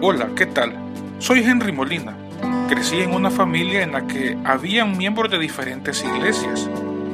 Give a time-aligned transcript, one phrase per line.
[0.00, 0.74] Hola, ¿qué tal?
[1.18, 2.16] Soy Henry Molina.
[2.68, 6.70] Crecí en una familia en la que habían miembros de diferentes iglesias.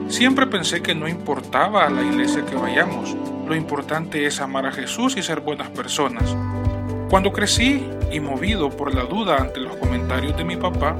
[0.08, 3.16] Siempre pensé que no importaba a la iglesia que vayamos,
[3.48, 6.36] lo importante es amar a Jesús y ser buenas personas.
[7.08, 10.94] Cuando crecí y movido por la duda ante los comentarios de mi papá,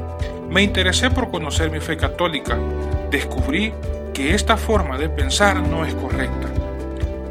[0.48, 2.56] me interesé por conocer mi fe católica.
[3.10, 3.74] Descubrí
[4.14, 6.48] que esta forma de pensar no es correcta.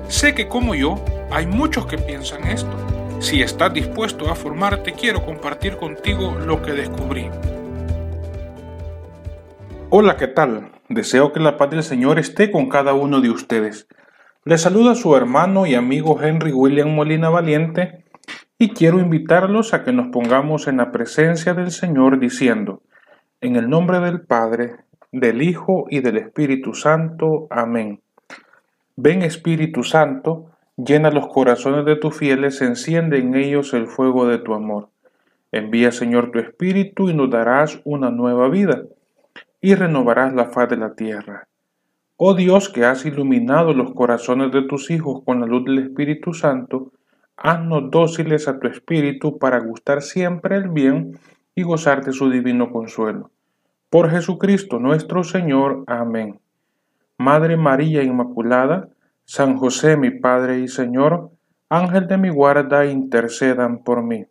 [0.10, 2.93] Sé que como yo, hay muchos que piensan esto
[3.24, 7.30] si estás dispuesto a formarte, quiero compartir contigo lo que descubrí.
[9.90, 10.72] Hola, ¿qué tal?
[10.90, 13.88] Deseo que la paz del Señor esté con cada uno de ustedes.
[14.44, 18.04] Les saluda su hermano y amigo Henry William Molina Valiente
[18.60, 22.82] y quiero invitarlos a que nos pongamos en la presencia del Señor diciendo,
[23.40, 24.76] en el nombre del Padre,
[25.14, 27.48] del Hijo y del Espíritu Santo.
[27.50, 28.02] Amén.
[28.98, 34.40] Ven Espíritu Santo, Llena los corazones de tus fieles, enciende en ellos el fuego de
[34.40, 34.90] tu amor.
[35.52, 38.84] Envía, Señor, tu Espíritu y nos darás una nueva vida,
[39.62, 41.48] y renovarás la faz de la tierra.
[42.18, 46.34] Oh Dios, que has iluminado los corazones de tus hijos con la luz del Espíritu
[46.34, 46.92] Santo,
[47.38, 51.20] haznos dóciles a tu Espíritu para gustar siempre el bien
[51.54, 53.30] y gozar de su divino consuelo.
[53.90, 55.84] Por Jesucristo nuestro Señor.
[55.86, 56.40] Amén.
[57.18, 58.90] Madre María Inmaculada,
[59.26, 61.32] San José, mi Padre y Señor,
[61.70, 64.26] Ángel de mi guarda, intercedan por mí.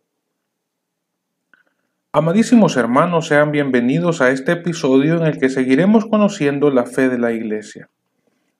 [2.12, 7.18] Amadísimos hermanos, sean bienvenidos a este episodio en el que seguiremos conociendo la fe de
[7.18, 7.88] la Iglesia.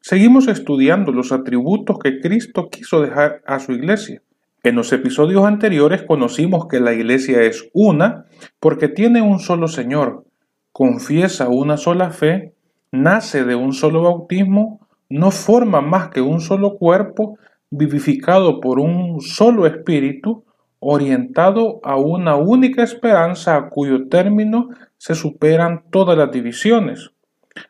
[0.00, 4.22] Seguimos estudiando los atributos que Cristo quiso dejar a su Iglesia.
[4.64, 8.24] En los episodios anteriores conocimos que la Iglesia es una
[8.58, 10.24] porque tiene un solo Señor,
[10.72, 12.54] confiesa una sola fe,
[12.90, 17.38] nace de un solo bautismo, no forma más que un solo cuerpo
[17.70, 20.44] vivificado por un solo espíritu,
[20.78, 27.10] orientado a una única esperanza a cuyo término se superan todas las divisiones.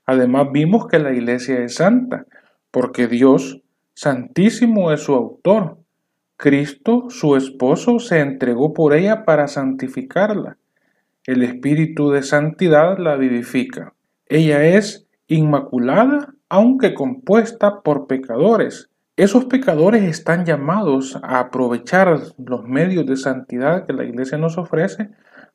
[0.06, 2.26] Además vimos que la iglesia es santa,
[2.70, 3.60] porque Dios,
[3.94, 5.78] santísimo, es su autor.
[6.36, 10.58] Cristo, su esposo, se entregó por ella para santificarla.
[11.26, 13.94] El espíritu de santidad la vivifica.
[14.26, 18.90] Ella es inmaculada aunque compuesta por pecadores.
[19.16, 25.08] Esos pecadores están llamados a aprovechar los medios de santidad que la iglesia nos ofrece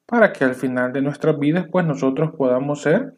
[0.07, 3.13] para que al final de nuestras vidas pues nosotros podamos ser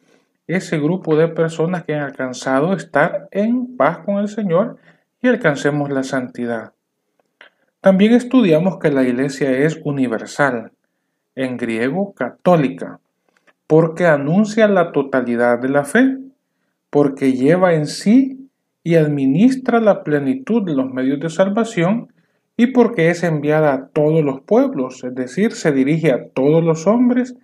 [0.45, 4.75] ese grupo de personas que han alcanzado estar en paz con el Señor
[5.22, 6.73] y alcancemos la santidad.
[7.79, 10.73] También estudiamos que la iglesia es universal,
[11.34, 13.00] en griego católica,
[13.68, 16.18] porque anuncia la totalidad de la fe
[16.89, 18.50] porque lleva en sí
[18.83, 22.13] y administra la plenitud de los medios de salvación
[22.57, 26.88] y porque es enviada a todos los pueblos, es decir, se dirige a todos los
[26.88, 27.35] hombres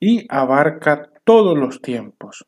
[0.00, 2.46] y abarca todos los tiempos.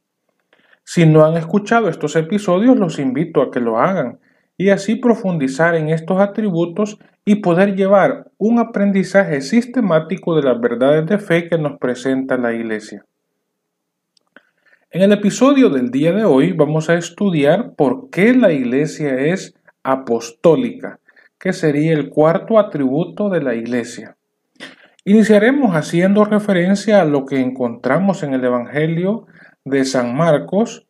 [0.84, 4.18] Si no han escuchado estos episodios, los invito a que lo hagan
[4.56, 11.06] y así profundizar en estos atributos y poder llevar un aprendizaje sistemático de las verdades
[11.06, 13.06] de fe que nos presenta la Iglesia.
[14.92, 19.54] En el episodio del día de hoy vamos a estudiar por qué la iglesia es
[19.84, 20.98] apostólica,
[21.38, 24.16] que sería el cuarto atributo de la iglesia.
[25.04, 29.28] Iniciaremos haciendo referencia a lo que encontramos en el Evangelio
[29.64, 30.88] de San Marcos,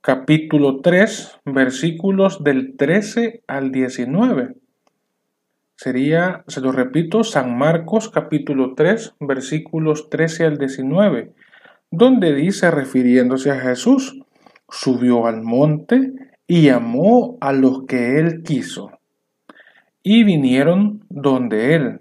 [0.00, 4.54] capítulo 3, versículos del 13 al 19.
[5.76, 11.34] Sería, se lo repito, San Marcos capítulo 3, versículos 13 al 19
[11.92, 14.18] donde dice refiriéndose a Jesús,
[14.68, 16.14] subió al monte
[16.46, 18.90] y llamó a los que él quiso.
[20.02, 22.00] Y vinieron donde él,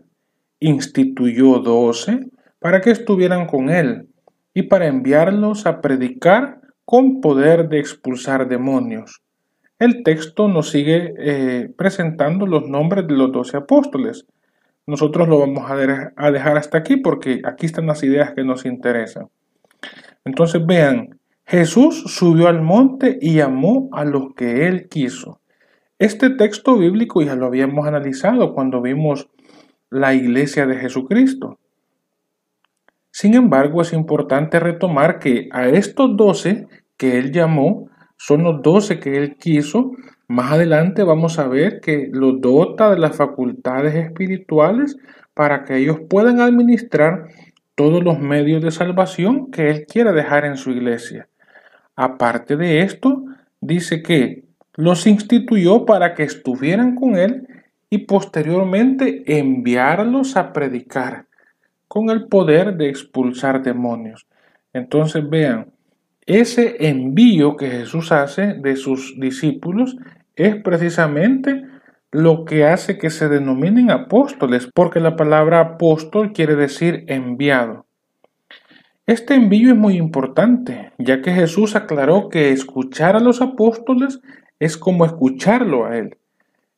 [0.62, 2.22] instituyó doce
[2.59, 4.07] para que estuvieran con él
[4.53, 9.22] y para enviarlos a predicar con poder de expulsar demonios.
[9.78, 14.25] El texto nos sigue eh, presentando los nombres de los doce apóstoles.
[14.88, 19.28] Nosotros lo vamos a dejar hasta aquí porque aquí están las ideas que nos interesan.
[20.26, 25.41] Entonces vean, Jesús subió al monte y llamó a los que él quiso.
[26.00, 29.29] Este texto bíblico ya lo habíamos analizado cuando vimos
[29.90, 31.59] la iglesia de Jesucristo.
[33.12, 39.00] Sin embargo, es importante retomar que a estos doce que él llamó son los doce
[39.00, 39.91] que él quiso.
[40.28, 44.97] Más adelante vamos a ver que los dota de las facultades espirituales
[45.34, 47.28] para que ellos puedan administrar
[47.76, 51.28] todos los medios de salvación que Él quiere dejar en su iglesia.
[51.96, 53.26] Aparte de esto,
[53.59, 54.44] dice que
[54.76, 57.47] los instituyó para que estuvieran con Él
[57.90, 61.26] y posteriormente enviarlos a predicar.
[61.88, 64.26] con el poder de expulsar demonios.
[64.72, 65.73] Entonces vean,
[66.26, 69.97] ese envío que Jesús hace de sus discípulos
[70.38, 71.66] es precisamente
[72.11, 77.85] lo que hace que se denominen apóstoles, porque la palabra apóstol quiere decir enviado.
[79.08, 84.19] Este envío es muy importante, ya que Jesús aclaró que escuchar a los apóstoles
[84.59, 86.17] es como escucharlo a Él.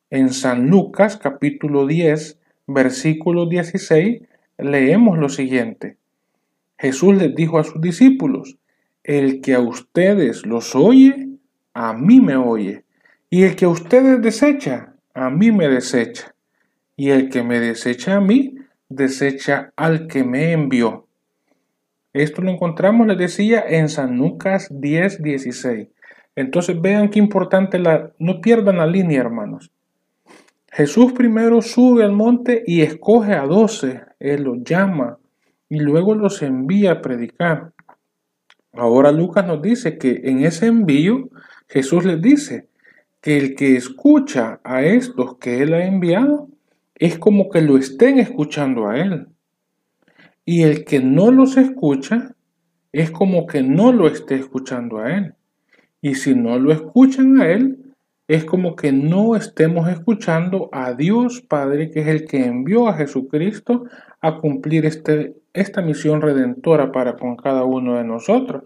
[0.08, 4.22] En San Lucas capítulo 10, versículo 16,
[4.58, 5.96] leemos lo siguiente.
[6.78, 8.56] Jesús les dijo a sus discípulos,
[9.02, 11.28] el que a ustedes los oye,
[11.74, 12.84] a mí me oye,
[13.28, 16.34] y el que a ustedes desecha, a mí me desecha,
[16.96, 18.56] y el que me desecha a mí,
[18.88, 21.06] desecha al que me envió.
[22.12, 25.88] Esto lo encontramos, les decía, en San Lucas 10, 16.
[26.36, 28.12] Entonces vean qué importante la...
[28.18, 29.70] No pierdan la línea, hermanos.
[30.70, 34.02] Jesús primero sube al monte y escoge a doce.
[34.18, 35.18] Él los llama
[35.68, 37.72] y luego los envía a predicar.
[38.72, 41.28] Ahora Lucas nos dice que en ese envío
[41.68, 42.68] Jesús les dice
[43.24, 46.50] que el que escucha a estos que Él ha enviado
[46.94, 49.28] es como que lo estén escuchando a Él.
[50.44, 52.34] Y el que no los escucha
[52.92, 55.32] es como que no lo esté escuchando a Él.
[56.02, 57.94] Y si no lo escuchan a Él,
[58.28, 62.92] es como que no estemos escuchando a Dios Padre, que es el que envió a
[62.92, 63.86] Jesucristo
[64.20, 68.64] a cumplir este, esta misión redentora para con cada uno de nosotros.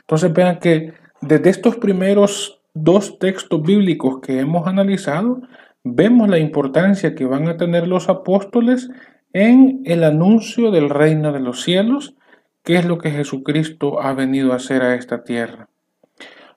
[0.00, 5.40] Entonces vean que desde estos primeros dos textos bíblicos que hemos analizado,
[5.82, 8.90] vemos la importancia que van a tener los apóstoles
[9.32, 12.16] en el anuncio del reino de los cielos,
[12.62, 15.68] que es lo que Jesucristo ha venido a hacer a esta tierra.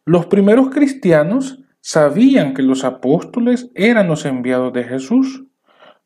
[0.05, 5.45] Los primeros cristianos sabían que los apóstoles eran los enviados de Jesús,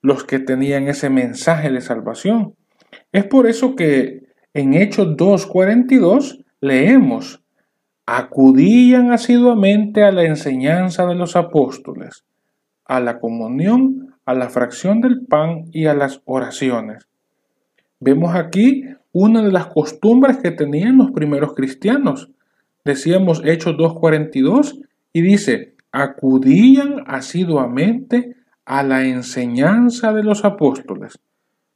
[0.01, 2.56] los que tenían ese mensaje de salvación.
[3.12, 4.24] Es por eso que
[4.54, 7.43] en Hechos 2.42 leemos,
[8.06, 12.26] acudían asiduamente a la enseñanza de los apóstoles,
[12.86, 17.08] a la comunión a la fracción del pan y a las oraciones.
[18.00, 22.30] Vemos aquí una de las costumbres que tenían los primeros cristianos.
[22.84, 24.82] Decíamos Hechos 2.42
[25.14, 28.36] y dice, acudían asiduamente
[28.66, 31.20] a la enseñanza de los apóstoles.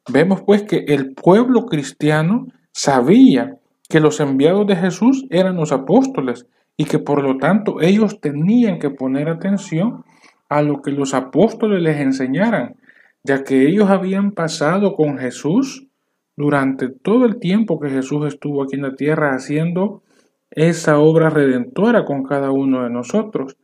[0.09, 3.56] Vemos pues que el pueblo cristiano sabía
[3.89, 8.79] que los enviados de Jesús eran los apóstoles y que por lo tanto ellos tenían
[8.79, 10.03] que poner atención
[10.49, 12.75] a lo que los apóstoles les enseñaran,
[13.23, 15.87] ya que ellos habían pasado con Jesús
[16.35, 20.03] durante todo el tiempo que Jesús estuvo aquí en la tierra haciendo
[20.51, 23.57] esa obra redentora con cada uno de nosotros.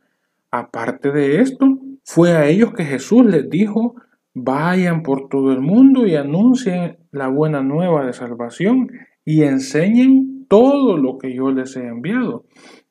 [0.50, 3.94] Aparte de esto, fue a ellos que Jesús les dijo,
[4.34, 8.90] vayan por todo el mundo y anuncien la buena nueva de salvación
[9.24, 12.44] y enseñen todo lo que yo les he enviado,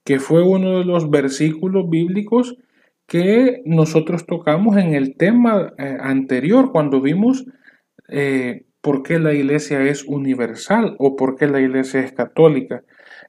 [0.03, 2.57] que fue uno de los versículos bíblicos
[3.07, 7.45] que nosotros tocamos en el tema eh, anterior cuando vimos
[8.09, 12.83] eh, por qué la iglesia es universal o por qué la iglesia es católica.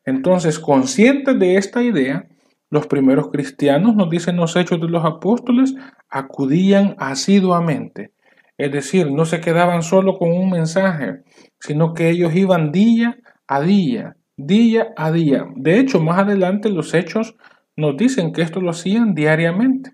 [0.05, 2.27] Entonces, conscientes de esta idea,
[2.71, 5.75] los primeros cristianos, nos dicen los hechos de los apóstoles,
[6.09, 8.13] acudían asiduamente.
[8.57, 11.23] Es decir, no se quedaban solo con un mensaje,
[11.59, 15.47] sino que ellos iban día a día, día a día.
[15.57, 17.37] De hecho, más adelante los hechos
[17.77, 19.93] nos dicen que esto lo hacían diariamente.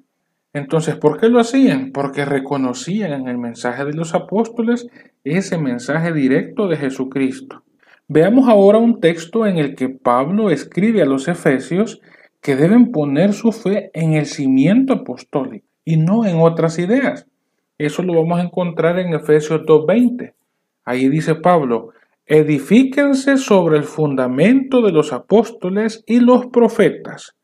[0.52, 1.92] Entonces, ¿por qué lo hacían?
[1.92, 4.88] Porque reconocían en el mensaje de los apóstoles
[5.24, 7.62] ese mensaje directo de Jesucristo.
[8.08, 12.00] Veamos ahora un texto en el que Pablo escribe a los efesios
[12.42, 17.29] que deben poner su fe en el cimiento apostólico y no en otras ideas.
[17.80, 20.34] Eso lo vamos a encontrar en Efesios 2.20.
[20.84, 21.90] Ahí dice Pablo,
[22.26, 27.36] edifíquense sobre el fundamento de los apóstoles y los profetas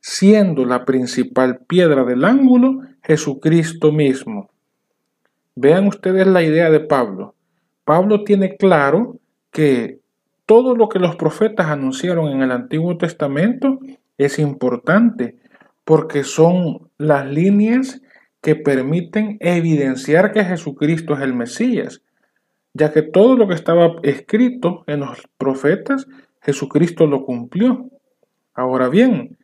[0.00, 4.50] siendo la principal piedra del ángulo Jesucristo mismo.
[5.56, 7.34] Vean ustedes la idea de Pablo.
[7.84, 9.18] Pablo tiene claro
[9.50, 9.98] que
[10.46, 13.80] todo lo que los profetas anunciaron en el Antiguo Testamento
[14.16, 15.38] es importante
[15.84, 18.00] porque son las líneas
[18.42, 22.02] que permiten evidenciar que Jesucristo es el Mesías,
[22.72, 26.06] ya que todo lo que estaba escrito en los profetas,
[26.40, 27.90] Jesucristo lo cumplió.
[28.54, 29.36] Ahora bien,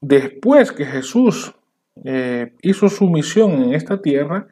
[0.00, 1.54] Después que Jesús
[2.04, 4.46] eh, hizo su misión en esta tierra,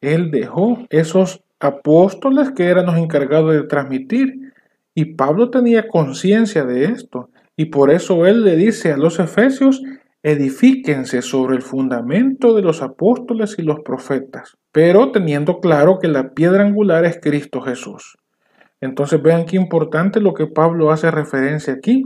[0.00, 4.52] Él dejó esos apóstoles que eran los encargados de transmitir.
[4.94, 7.30] Y Pablo tenía conciencia de esto.
[7.56, 9.82] Y por eso Él le dice a los efesios,
[10.22, 16.34] edifíquense sobre el fundamento de los apóstoles y los profetas, pero teniendo claro que la
[16.34, 18.18] piedra angular es Cristo Jesús.
[18.80, 22.04] Entonces vean qué importante lo que Pablo hace referencia aquí,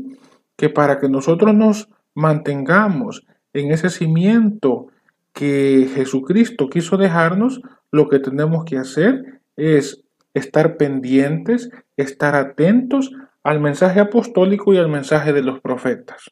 [0.56, 4.86] que para que nosotros nos mantengamos en ese cimiento
[5.32, 10.04] que Jesucristo quiso dejarnos, lo que tenemos que hacer es
[10.34, 16.30] estar pendientes, estar atentos al mensaje apostólico y al mensaje de los profetas.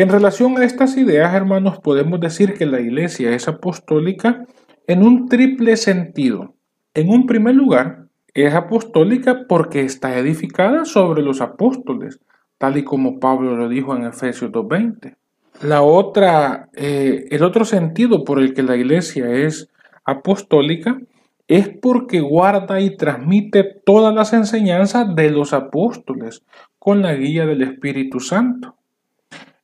[0.00, 4.46] En relación a estas ideas, hermanos, podemos decir que la iglesia es apostólica
[4.86, 6.54] en un triple sentido.
[6.94, 12.18] En un primer lugar, es apostólica porque está edificada sobre los apóstoles,
[12.56, 15.16] tal y como Pablo lo dijo en Efesios 2.20.
[15.64, 19.68] La otra, eh, el otro sentido por el que la iglesia es
[20.06, 20.98] apostólica
[21.46, 26.42] es porque guarda y transmite todas las enseñanzas de los apóstoles
[26.78, 28.79] con la guía del Espíritu Santo.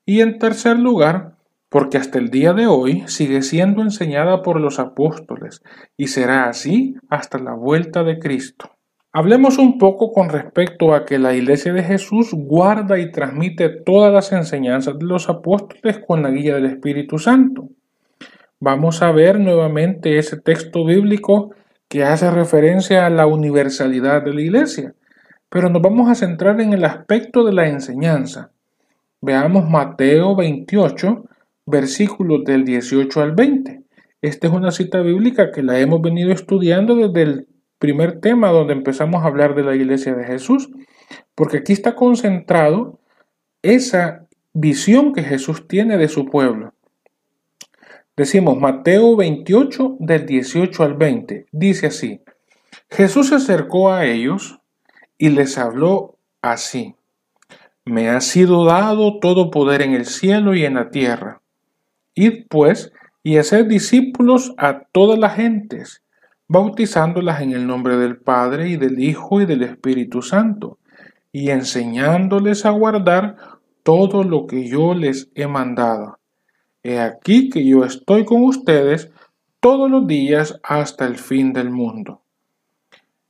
[0.08, 1.32] Y en tercer lugar,
[1.68, 5.62] porque hasta el día de hoy sigue siendo enseñada por los apóstoles
[5.96, 8.70] y será así hasta la vuelta de Cristo.
[9.12, 14.12] Hablemos un poco con respecto a que la Iglesia de Jesús guarda y transmite todas
[14.12, 17.68] las enseñanzas de los apóstoles con la guía del Espíritu Santo.
[18.60, 21.50] Vamos a ver nuevamente ese texto bíblico
[21.88, 24.94] que hace referencia a la universalidad de la Iglesia,
[25.48, 28.52] pero nos vamos a centrar en el aspecto de la enseñanza.
[29.26, 31.24] Veamos Mateo 28,
[31.66, 33.82] versículos del 18 al 20.
[34.22, 37.48] Esta es una cita bíblica que la hemos venido estudiando desde el
[37.80, 40.70] primer tema donde empezamos a hablar de la iglesia de Jesús,
[41.34, 43.00] porque aquí está concentrado
[43.62, 46.74] esa visión que Jesús tiene de su pueblo.
[48.16, 51.46] Decimos Mateo 28 del 18 al 20.
[51.50, 52.20] Dice así,
[52.90, 54.60] Jesús se acercó a ellos
[55.18, 56.94] y les habló así.
[57.88, 61.40] Me ha sido dado todo poder en el cielo y en la tierra.
[62.16, 66.02] Id pues y haced discípulos a todas las gentes,
[66.48, 70.78] bautizándolas en el nombre del Padre y del Hijo y del Espíritu Santo,
[71.30, 73.36] y enseñándoles a guardar
[73.84, 76.18] todo lo que yo les he mandado.
[76.82, 79.12] He aquí que yo estoy con ustedes
[79.60, 82.20] todos los días hasta el fin del mundo.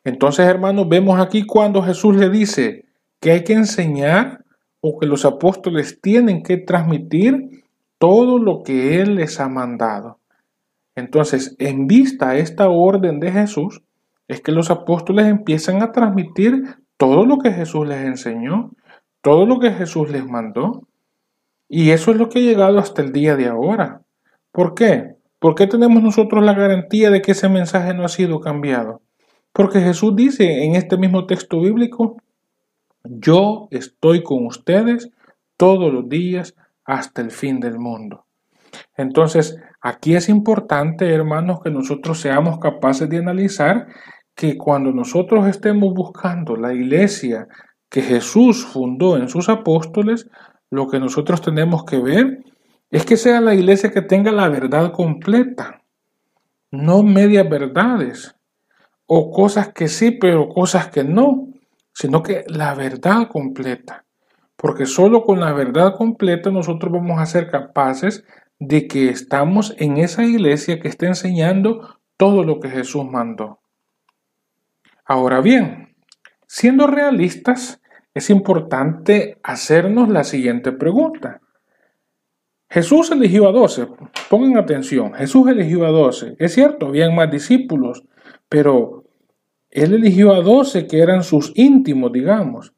[0.02, 2.86] Entonces, hermanos, vemos aquí cuando Jesús le dice
[3.20, 4.45] que hay que enseñar
[4.88, 7.64] o que los apóstoles tienen que transmitir
[7.98, 10.20] todo lo que Él les ha mandado.
[10.94, 13.82] Entonces, en vista a esta orden de Jesús,
[14.28, 18.70] es que los apóstoles empiezan a transmitir todo lo que Jesús les enseñó,
[19.22, 20.86] todo lo que Jesús les mandó.
[21.68, 24.02] Y eso es lo que ha llegado hasta el día de ahora.
[24.52, 25.16] ¿Por qué?
[25.40, 29.02] ¿Por qué tenemos nosotros la garantía de que ese mensaje no ha sido cambiado?
[29.52, 32.18] Porque Jesús dice en este mismo texto bíblico,
[33.10, 35.10] yo estoy con ustedes
[35.56, 38.26] todos los días hasta el fin del mundo.
[38.96, 43.86] Entonces, aquí es importante, hermanos, que nosotros seamos capaces de analizar
[44.34, 47.48] que cuando nosotros estemos buscando la iglesia
[47.88, 50.28] que Jesús fundó en sus apóstoles,
[50.70, 52.44] lo que nosotros tenemos que ver
[52.90, 55.82] es que sea la iglesia que tenga la verdad completa,
[56.70, 58.34] no medias verdades
[59.06, 61.48] o cosas que sí, pero cosas que no,
[61.96, 64.04] sino que la verdad completa.
[64.54, 68.22] Porque solo con la verdad completa nosotros vamos a ser capaces
[68.58, 73.60] de que estamos en esa iglesia que está enseñando todo lo que Jesús mandó.
[75.06, 75.96] Ahora bien,
[76.46, 77.80] siendo realistas,
[78.12, 81.40] es importante hacernos la siguiente pregunta.
[82.68, 83.86] Jesús eligió a doce,
[84.28, 88.04] pongan atención, Jesús eligió a doce, es cierto, habían más discípulos,
[88.50, 89.05] pero
[89.82, 92.72] él eligió a doce que eran sus íntimos, digamos.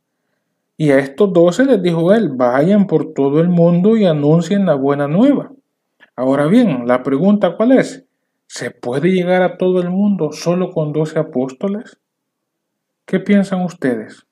[0.77, 4.75] Y a estos doce les dijo él, vayan por todo el mundo y anuncien la
[4.75, 5.53] buena nueva.
[6.15, 8.05] Ahora bien, la pregunta cuál es,
[8.47, 11.99] ¿se puede llegar a todo el mundo solo con doce apóstoles?
[13.05, 14.27] ¿Qué piensan ustedes?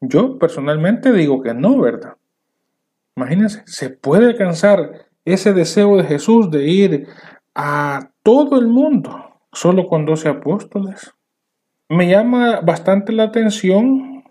[0.00, 2.14] Yo personalmente digo que no, ¿verdad?
[3.16, 7.06] Imagínense, ¿se puede alcanzar ese deseo de Jesús de ir
[7.54, 11.14] a todo el mundo solo con doce apóstoles?
[11.90, 14.24] Me llama bastante la atención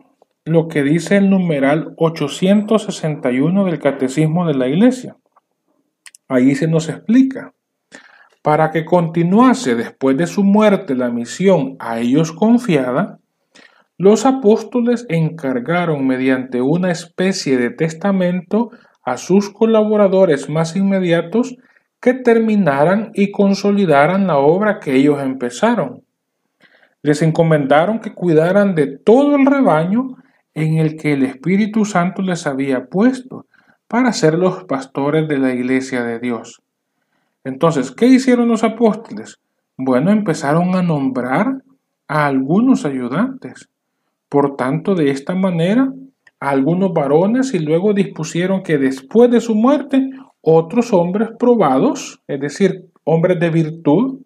[0.43, 5.17] lo que dice el numeral 861 del Catecismo de la Iglesia.
[6.27, 7.53] Ahí se nos explica.
[8.41, 13.19] Para que continuase después de su muerte la misión a ellos confiada,
[13.99, 18.71] los apóstoles encargaron mediante una especie de testamento
[19.05, 21.55] a sus colaboradores más inmediatos
[22.01, 26.03] que terminaran y consolidaran la obra que ellos empezaron.
[27.03, 30.15] Les encomendaron que cuidaran de todo el rebaño
[30.53, 33.45] en el que el Espíritu Santo les había puesto
[33.87, 36.61] para ser los pastores de la iglesia de Dios.
[37.43, 39.39] Entonces, ¿qué hicieron los apóstoles?
[39.75, 41.61] Bueno, empezaron a nombrar
[42.07, 43.67] a algunos ayudantes.
[44.29, 45.91] Por tanto, de esta manera,
[46.39, 50.09] algunos varones y luego dispusieron que después de su muerte,
[50.41, 54.21] otros hombres probados, es decir, hombres de virtud,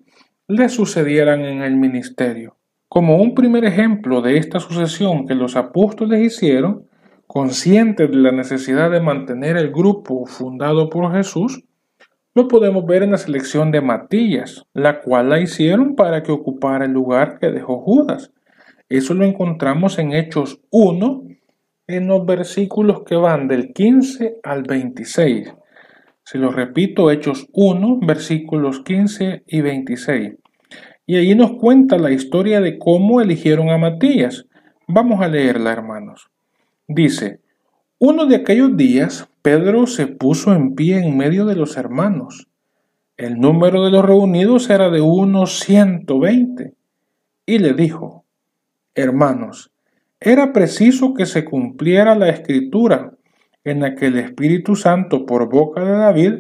[0.48, 2.57] le sucedieran en el ministerio.
[2.98, 6.88] Como un primer ejemplo de esta sucesión que los apóstoles hicieron,
[7.28, 11.64] conscientes de la necesidad de mantener el grupo fundado por Jesús,
[12.34, 16.86] lo podemos ver en la selección de Matías, la cual la hicieron para que ocupara
[16.86, 18.34] el lugar que dejó Judas.
[18.90, 21.22] Eso lo encontramos en Hechos 1,
[21.86, 25.54] en los versículos que van del 15 al 26.
[26.24, 30.38] Se lo repito, Hechos 1, versículos 15 y 26.
[31.08, 34.46] Y allí nos cuenta la historia de cómo eligieron a Matías.
[34.88, 36.30] Vamos a leerla, hermanos.
[36.88, 37.40] Dice,
[37.98, 42.48] uno de aquellos días, Pedro se puso en pie en medio de los hermanos.
[43.16, 46.74] El número de los reunidos era de unos 120.
[47.46, 48.26] Y le dijo,
[48.94, 49.72] Hermanos,
[50.20, 53.14] era preciso que se cumpliera la escritura
[53.64, 56.34] en la que el Espíritu Santo por boca de David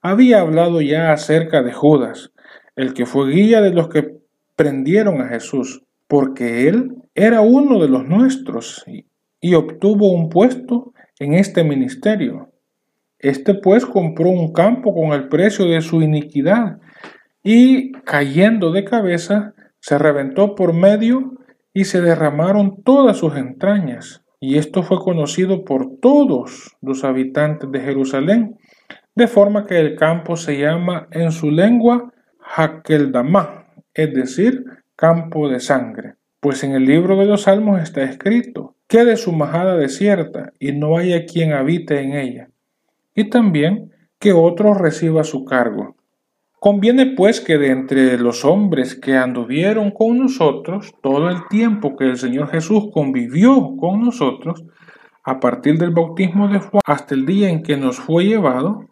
[0.00, 2.30] había hablado ya acerca de Judas,
[2.76, 4.16] el que fue guía de los que
[4.56, 11.34] prendieron a Jesús, porque él era uno de los nuestros y, obtuvo un puesto en
[11.34, 12.50] este ministerio.
[13.18, 16.78] Este pues compró un campo con el precio de su iniquidad
[17.42, 21.34] y cayendo de cabeza se reventó por medio
[21.74, 24.24] y se derramaron todas sus entrañas.
[24.40, 28.58] Y esto fue conocido por todos los habitantes de Jerusalén,
[29.14, 32.13] de forma que el campo se llama en su lengua
[33.94, 34.64] Es decir,
[34.96, 36.14] campo de sangre.
[36.40, 40.98] Pues en el libro de los Salmos está escrito, quede su majada desierta y no
[40.98, 42.48] haya quien habite en ella.
[43.14, 45.96] Y también que otro reciba su cargo.
[46.60, 52.04] Conviene pues que de entre los hombres que anduvieron con nosotros todo el tiempo que
[52.04, 54.64] el Señor Jesús convivió con nosotros,
[55.24, 58.86] a partir del bautismo de Juan hasta el día en que nos fue llevado,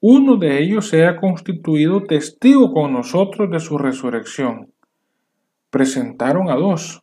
[0.00, 4.72] uno de ellos sea constituido testigo con nosotros de su resurrección.
[5.70, 7.02] Presentaron a dos,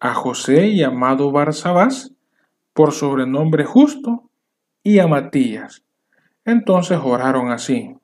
[0.00, 2.12] a José llamado Barsabás,
[2.72, 4.30] por sobrenombre justo,
[4.82, 5.82] y a Matías.
[6.44, 7.94] Entonces oraron así.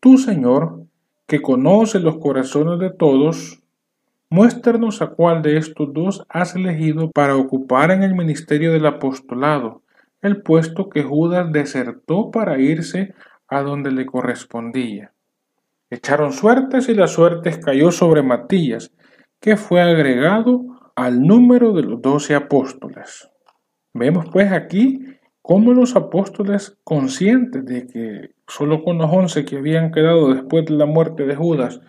[0.00, 0.82] Tú, Señor,
[1.28, 3.62] que conoces los corazones de todos,
[4.28, 9.82] muéstranos a cuál de estos dos has elegido para ocupar en el ministerio del apostolado
[10.22, 13.14] el puesto que Judas desertó para irse
[13.52, 15.12] a donde le correspondía.
[15.90, 18.92] Echaron suertes y las suertes cayó sobre Matías,
[19.40, 23.28] que fue agregado al número de los doce apóstoles.
[23.92, 25.04] Vemos pues aquí
[25.42, 30.74] cómo los apóstoles, conscientes de que solo con los once que habían quedado después de
[30.74, 31.80] la muerte de Judas,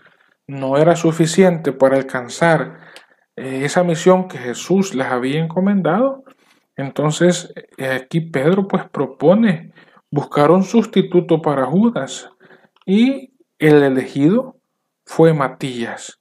[0.48, 2.80] no era suficiente para alcanzar
[3.38, 6.26] eh, esa misión que Jesús les había encomendado,
[6.76, 9.73] entonces eh, aquí Pedro pues propone
[10.14, 12.30] buscar un sustituto para Judas
[12.86, 14.58] y el elegido
[15.06, 16.20] fue Matías.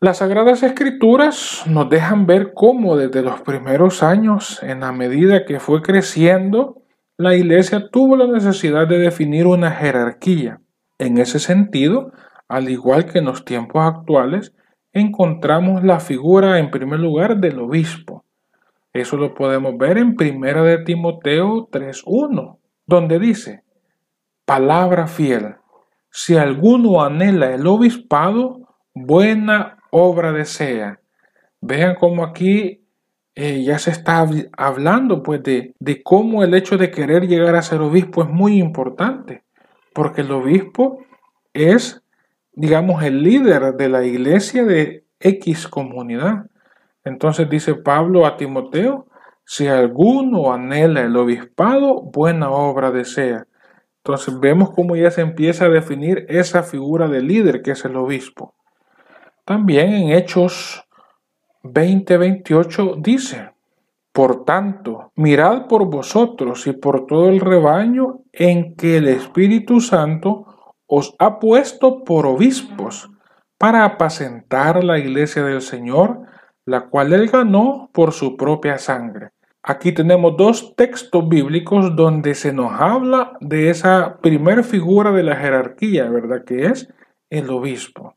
[0.00, 5.58] Las Sagradas Escrituras nos dejan ver cómo desde los primeros años, en la medida que
[5.58, 6.82] fue creciendo,
[7.16, 10.60] la Iglesia tuvo la necesidad de definir una jerarquía.
[10.98, 12.12] En ese sentido,
[12.46, 14.54] al igual que en los tiempos actuales,
[14.92, 18.24] encontramos la figura en primer lugar del obispo.
[18.92, 23.62] Eso lo podemos ver en Primera de Timoteo 3.1, donde dice,
[24.44, 25.56] palabra fiel,
[26.10, 31.00] si alguno anhela el obispado, buena obra desea.
[31.60, 32.84] Vean cómo aquí
[33.34, 37.62] eh, ya se está hablando pues de, de cómo el hecho de querer llegar a
[37.62, 39.42] ser obispo es muy importante,
[39.92, 41.04] porque el obispo
[41.52, 42.02] es,
[42.52, 46.46] digamos, el líder de la iglesia de X comunidad.
[47.04, 49.08] Entonces dice Pablo a Timoteo,
[49.44, 53.46] si alguno anhela el obispado, buena obra desea.
[53.98, 57.96] Entonces vemos cómo ya se empieza a definir esa figura de líder que es el
[57.96, 58.54] obispo.
[59.44, 60.84] También en Hechos
[61.62, 63.50] 20:28 dice,
[64.12, 70.74] Por tanto, mirad por vosotros y por todo el rebaño en que el Espíritu Santo
[70.86, 73.10] os ha puesto por obispos
[73.58, 76.22] para apacentar la iglesia del Señor,
[76.66, 79.33] la cual él ganó por su propia sangre.
[79.66, 85.36] Aquí tenemos dos textos bíblicos donde se nos habla de esa primera figura de la
[85.36, 86.44] jerarquía, ¿verdad?
[86.44, 86.92] Que es
[87.30, 88.14] el obispo.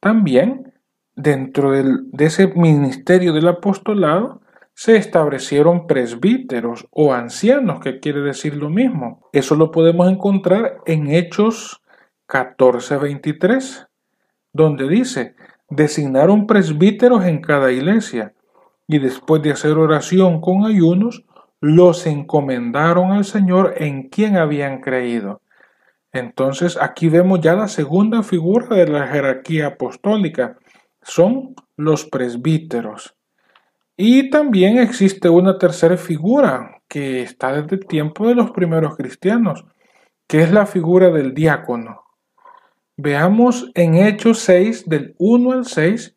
[0.00, 0.74] También,
[1.14, 4.42] dentro de ese ministerio del apostolado,
[4.74, 9.28] se establecieron presbíteros o ancianos, que quiere decir lo mismo.
[9.32, 11.82] Eso lo podemos encontrar en Hechos
[12.26, 13.86] 14:23,
[14.52, 15.36] donde dice,
[15.68, 18.33] designaron presbíteros en cada iglesia,
[18.86, 21.24] y después de hacer oración con ayunos,
[21.60, 25.40] los encomendaron al Señor en quien habían creído.
[26.12, 30.58] Entonces aquí vemos ya la segunda figura de la jerarquía apostólica.
[31.02, 33.16] Son los presbíteros.
[33.96, 39.64] Y también existe una tercera figura que está desde el tiempo de los primeros cristianos,
[40.28, 42.02] que es la figura del diácono.
[42.96, 46.16] Veamos en Hechos 6, del 1 al 6,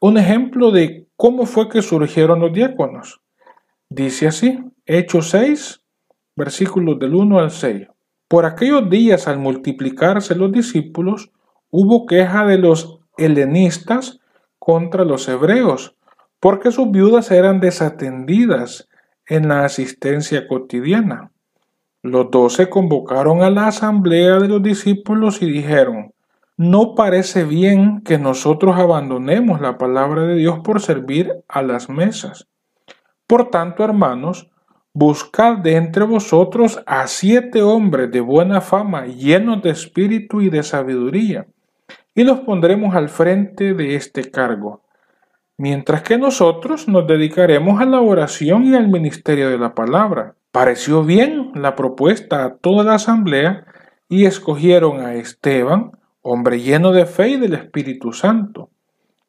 [0.00, 3.20] un ejemplo de cómo fue que surgieron los diáconos.
[3.88, 5.82] Dice así, Hechos 6,
[6.36, 7.88] versículos del 1 al 6.
[8.28, 11.30] Por aquellos días, al multiplicarse los discípulos,
[11.70, 14.20] hubo queja de los helenistas
[14.58, 15.96] contra los hebreos,
[16.40, 18.88] porque sus viudas eran desatendidas
[19.26, 21.32] en la asistencia cotidiana.
[22.02, 26.12] Los doce convocaron a la asamblea de los discípulos y dijeron,
[26.56, 32.48] no parece bien que nosotros abandonemos la palabra de Dios por servir a las mesas.
[33.26, 34.50] Por tanto, hermanos,
[34.92, 40.62] buscad de entre vosotros a siete hombres de buena fama, llenos de espíritu y de
[40.62, 41.46] sabiduría,
[42.14, 44.86] y los pondremos al frente de este cargo
[45.58, 50.34] mientras que nosotros nos dedicaremos a la oración y al ministerio de la palabra.
[50.52, 53.66] Pareció bien la propuesta a toda la asamblea
[54.08, 55.92] y escogieron a Esteban,
[56.26, 58.70] hombre lleno de fe y del Espíritu Santo,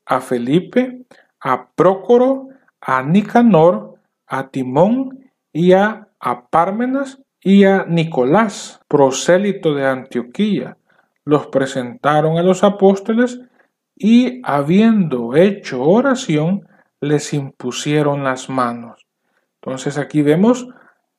[0.05, 1.05] a Felipe,
[1.39, 2.47] a Prócoro,
[2.81, 10.77] a Nicanor, a Timón y a Apármenas y a Nicolás, prosélito de Antioquía.
[11.23, 13.41] Los presentaron a los apóstoles
[13.95, 16.67] y habiendo hecho oración,
[16.99, 19.05] les impusieron las manos.
[19.62, 20.67] Entonces aquí vemos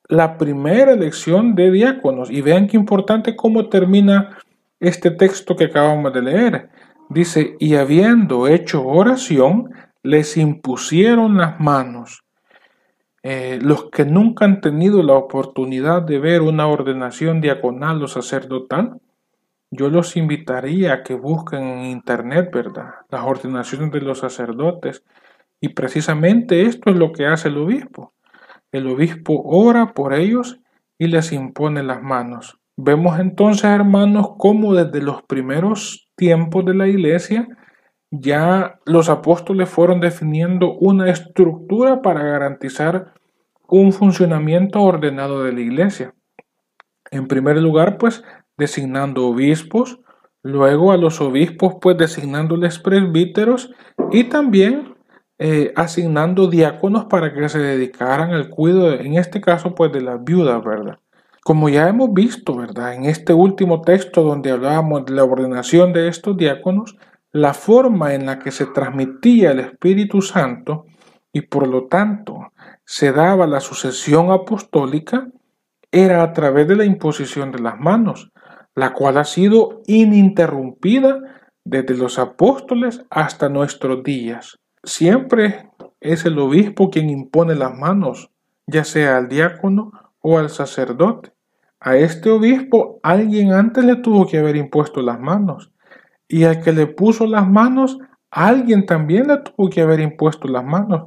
[0.09, 4.37] la primera elección de diáconos y vean qué importante cómo termina
[4.79, 6.69] este texto que acabamos de leer.
[7.09, 9.71] Dice, y habiendo hecho oración,
[10.03, 12.23] les impusieron las manos.
[13.23, 19.01] Eh, los que nunca han tenido la oportunidad de ver una ordenación diaconal o sacerdotal,
[19.71, 22.95] yo los invitaría a que busquen en internet, ¿verdad?
[23.09, 25.03] Las ordenaciones de los sacerdotes.
[25.61, 28.13] Y precisamente esto es lo que hace el obispo.
[28.71, 30.59] El obispo ora por ellos
[30.97, 32.59] y les impone las manos.
[32.81, 37.45] Vemos entonces, hermanos, cómo desde los primeros tiempos de la iglesia
[38.09, 43.15] ya los apóstoles fueron definiendo una estructura para garantizar
[43.67, 46.13] un funcionamiento ordenado de la iglesia.
[47.11, 48.23] En primer lugar, pues
[48.57, 49.99] designando obispos,
[50.41, 53.73] luego a los obispos pues designándoles presbíteros
[54.09, 54.95] y también
[55.37, 60.23] eh, asignando diáconos para que se dedicaran al cuidado, en este caso pues de las
[60.23, 60.99] viudas, ¿verdad?
[61.49, 62.93] Como ya hemos visto, ¿verdad?
[62.93, 66.95] En este último texto donde hablábamos de la ordenación de estos diáconos,
[67.31, 70.85] la forma en la que se transmitía el Espíritu Santo
[71.33, 72.51] y por lo tanto
[72.85, 75.27] se daba la sucesión apostólica
[75.89, 78.31] era a través de la imposición de las manos,
[78.75, 81.17] la cual ha sido ininterrumpida
[81.65, 84.59] desde los apóstoles hasta nuestros días.
[84.83, 88.29] Siempre es el obispo quien impone las manos,
[88.67, 91.38] ya sea al diácono o al sacerdote.
[91.79, 95.71] A este obispo alguien antes le tuvo que haber impuesto las manos.
[96.27, 97.97] Y al que le puso las manos,
[98.29, 101.03] alguien también le tuvo que haber impuesto las manos.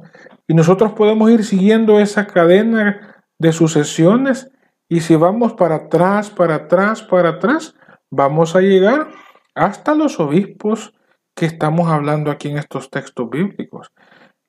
[0.47, 4.51] Y nosotros podemos ir siguiendo esa cadena de sucesiones
[4.89, 7.75] y si vamos para atrás, para atrás, para atrás,
[8.11, 9.07] vamos a llegar
[9.55, 10.93] hasta los obispos
[11.35, 13.91] que estamos hablando aquí en estos textos bíblicos.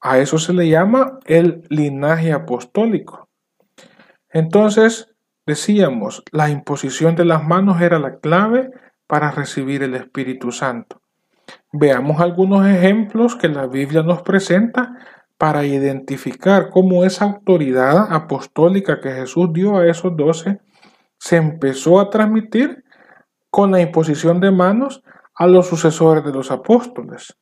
[0.00, 3.28] A eso se le llama el linaje apostólico.
[4.28, 5.13] Entonces,
[5.46, 8.70] decíamos, la imposición de las manos era la clave
[9.06, 11.00] para recibir el Espíritu Santo.
[11.72, 14.96] Veamos algunos ejemplos que la Biblia nos presenta
[15.36, 20.60] para identificar cómo esa autoridad apostólica que Jesús dio a esos doce
[21.18, 22.84] se empezó a transmitir
[23.50, 25.02] con la imposición de manos
[25.34, 27.36] a los sucesores de los apóstoles.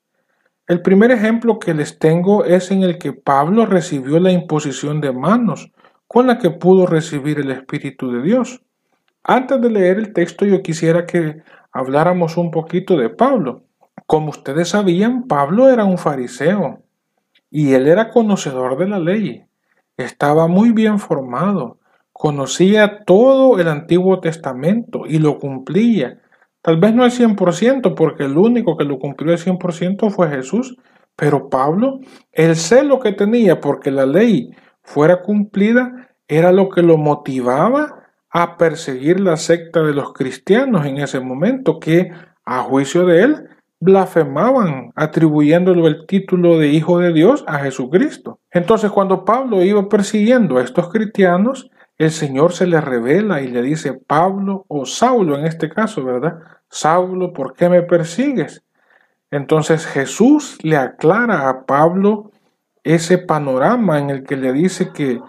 [0.67, 5.13] El primer ejemplo que les tengo es en el que Pablo recibió la imposición de
[5.13, 5.71] manos
[6.13, 8.61] con la que pudo recibir el Espíritu de Dios.
[9.25, 13.63] Antes de leer el texto yo quisiera que habláramos un poquito de Pablo.
[14.07, 16.83] Como ustedes sabían, Pablo era un fariseo,
[17.51, 19.45] y él era conocedor de la ley,
[19.97, 21.79] estaba muy bien formado,
[22.13, 26.21] conocía todo el Antiguo Testamento y lo cumplía.
[26.61, 30.77] Tal vez no al 100%, porque el único que lo cumplió al 100% fue Jesús,
[31.17, 32.01] pero Pablo,
[32.33, 34.51] el celo que tenía porque la ley
[34.83, 40.99] fuera cumplida, era lo que lo motivaba a perseguir la secta de los cristianos en
[40.99, 42.11] ese momento, que
[42.45, 43.49] a juicio de él
[43.81, 48.39] blasfemaban atribuyéndole el título de hijo de Dios a Jesucristo.
[48.51, 53.61] Entonces cuando Pablo iba persiguiendo a estos cristianos, el Señor se le revela y le
[53.61, 56.39] dice, Pablo o Saulo en este caso, ¿verdad?
[56.69, 58.63] Saulo, ¿por qué me persigues?
[59.33, 62.31] Entonces Jesús le aclara a Pablo
[62.85, 65.21] ese panorama en el que le dice que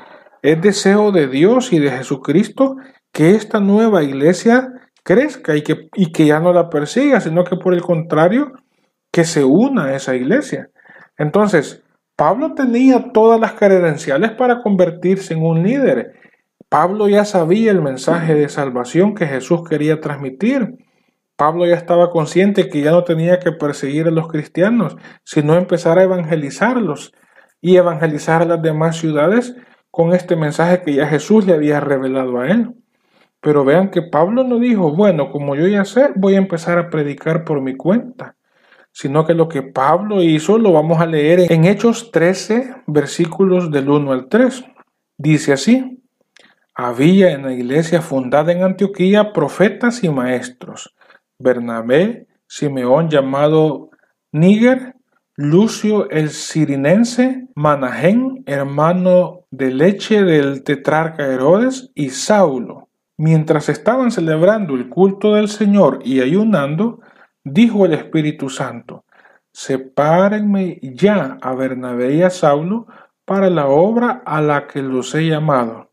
[0.43, 2.75] es deseo de Dios y de Jesucristo
[3.11, 7.55] que esta nueva iglesia crezca y que, y que ya no la persiga, sino que
[7.55, 8.51] por el contrario,
[9.11, 10.69] que se una a esa iglesia.
[11.17, 11.81] Entonces,
[12.17, 16.13] Pablo tenía todas las credenciales para convertirse en un líder.
[16.67, 20.75] Pablo ya sabía el mensaje de salvación que Jesús quería transmitir.
[21.37, 25.99] Pablo ya estaba consciente que ya no tenía que perseguir a los cristianos, sino empezar
[25.99, 27.13] a evangelizarlos
[27.61, 29.55] y evangelizar a las demás ciudades
[29.93, 32.73] con este mensaje que ya Jesús le había revelado a él.
[33.39, 36.89] Pero vean que Pablo no dijo, bueno, como yo ya sé, voy a empezar a
[36.89, 38.35] predicar por mi cuenta,
[38.91, 43.87] sino que lo que Pablo hizo lo vamos a leer en Hechos 13, versículos del
[43.87, 44.65] 1 al 3.
[45.15, 46.01] Dice así,
[46.73, 50.95] había en la iglesia fundada en Antioquía profetas y maestros,
[51.37, 53.91] Bernabé, Simeón llamado
[54.31, 54.95] Níger,
[55.35, 64.73] Lucio el Sirinense, Manahén, hermano de leche del tetrarca Herodes, y Saulo Mientras estaban celebrando
[64.73, 66.99] el culto del Señor y ayunando,
[67.43, 69.05] dijo el Espíritu Santo,
[69.51, 72.87] sepárenme ya a Bernabé y a Saulo
[73.23, 75.91] para la obra a la que los he llamado.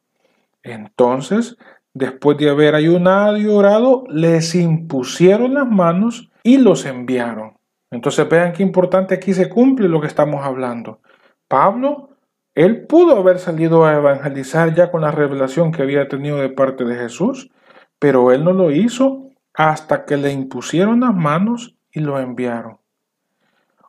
[0.62, 1.58] Entonces,
[1.92, 7.58] después de haber ayunado y orado, les impusieron las manos y los enviaron.
[7.90, 11.00] Entonces vean qué importante aquí se cumple lo que estamos hablando.
[11.48, 12.09] Pablo
[12.54, 16.84] él pudo haber salido a evangelizar ya con la revelación que había tenido de parte
[16.84, 17.50] de Jesús,
[17.98, 22.78] pero él no lo hizo hasta que le impusieron las manos y lo enviaron.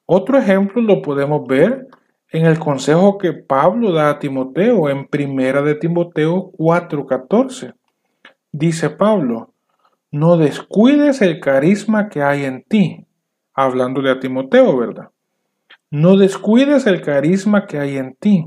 [0.05, 1.87] Otro ejemplo lo podemos ver
[2.31, 7.73] en el consejo que Pablo da a Timoteo en Primera de Timoteo 4:14.
[8.51, 9.53] Dice Pablo,
[10.11, 13.05] no descuides el carisma que hay en ti,
[13.53, 15.10] hablándole a Timoteo, ¿verdad?
[15.91, 18.45] No descuides el carisma que hay en ti,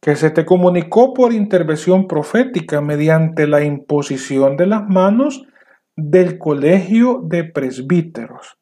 [0.00, 5.46] que se te comunicó por intervención profética mediante la imposición de las manos
[5.94, 8.56] del colegio de presbíteros.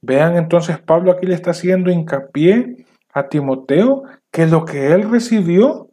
[0.00, 5.88] Vean entonces, Pablo aquí le está haciendo hincapié a Timoteo que lo que él recibió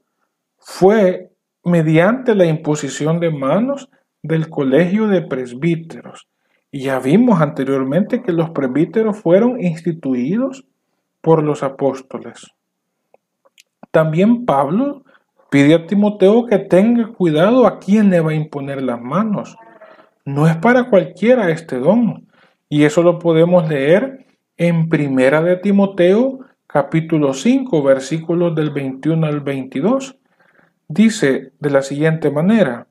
[0.59, 1.31] fue
[1.63, 3.89] mediante la imposición de manos
[4.21, 6.27] del colegio de presbíteros.
[6.69, 10.67] Y ya vimos anteriormente que los presbíteros fueron instituidos
[11.21, 12.53] por los apóstoles.
[13.91, 15.03] También Pablo
[15.49, 19.55] pide a Timoteo que tenga cuidado a quién le va a imponer las manos.
[20.25, 22.27] No es para cualquiera este don.
[22.69, 24.25] Y eso lo podemos leer
[24.57, 30.17] en Primera de Timoteo, capítulo 5, versículos del 21 al 22.
[30.89, 32.87] Dice de la siguiente manera,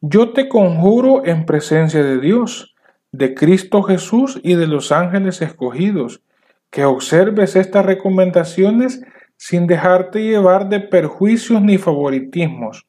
[0.00, 2.74] Yo te conjuro en presencia de Dios,
[3.12, 6.22] de Cristo Jesús y de los ángeles escogidos,
[6.70, 9.02] que observes estas recomendaciones
[9.36, 12.86] sin dejarte llevar de perjuicios ni favoritismos.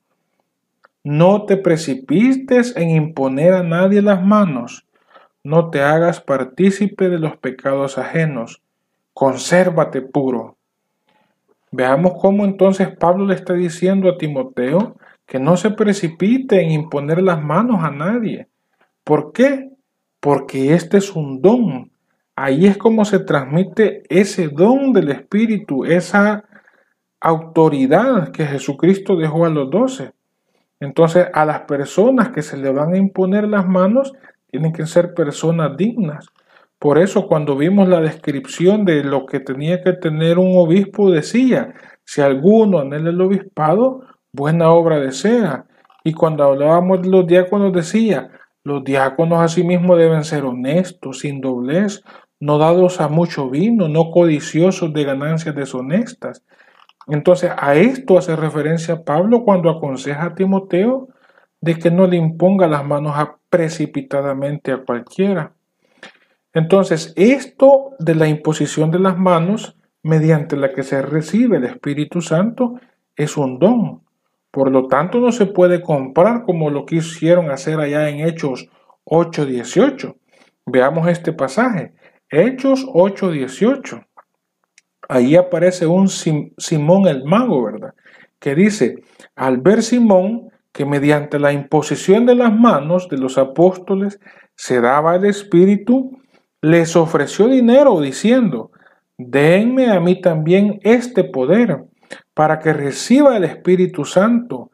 [1.03, 4.85] No te precipites en imponer a nadie las manos.
[5.43, 8.61] No te hagas partícipe de los pecados ajenos.
[9.13, 10.57] Consérvate puro.
[11.71, 17.21] Veamos cómo entonces Pablo le está diciendo a Timoteo que no se precipite en imponer
[17.21, 18.47] las manos a nadie.
[19.03, 19.69] ¿Por qué?
[20.19, 21.91] Porque este es un don
[22.41, 26.45] Ahí es como se transmite ese don del Espíritu, esa
[27.19, 30.13] autoridad que Jesucristo dejó a los doce.
[30.79, 34.13] Entonces, a las personas que se le van a imponer las manos,
[34.49, 36.27] tienen que ser personas dignas.
[36.79, 41.73] Por eso, cuando vimos la descripción de lo que tenía que tener un obispo, decía,
[42.05, 45.65] si alguno anhela el obispado, buena obra desea.
[46.05, 48.29] Y cuando hablábamos de los diáconos, decía,
[48.63, 52.01] los diáconos asimismo deben ser honestos, sin doblez,
[52.39, 56.43] no dados a mucho vino, no codiciosos de ganancias deshonestas.
[57.07, 61.09] Entonces a esto hace referencia Pablo cuando aconseja a Timoteo
[61.61, 63.15] de que no le imponga las manos
[63.49, 65.53] precipitadamente a cualquiera.
[66.53, 72.21] Entonces esto de la imposición de las manos mediante la que se recibe el Espíritu
[72.21, 72.79] Santo
[73.15, 74.01] es un don.
[74.51, 78.69] Por lo tanto no se puede comprar como lo quisieron hacer allá en Hechos
[79.03, 80.15] 8:18.
[80.65, 81.93] Veamos este pasaje.
[82.31, 84.05] Hechos 8:18.
[85.07, 87.95] Ahí aparece un Simón el mago, ¿verdad?
[88.37, 88.95] Que dice,
[89.35, 94.19] al ver Simón que mediante la imposición de las manos de los apóstoles
[94.55, 96.19] se daba el Espíritu,
[96.61, 98.71] les ofreció dinero diciendo,
[99.17, 101.85] denme a mí también este poder
[102.35, 104.69] para que reciba el Espíritu Santo